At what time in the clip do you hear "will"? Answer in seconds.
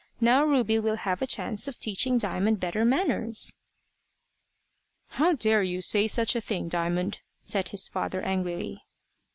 0.79-0.95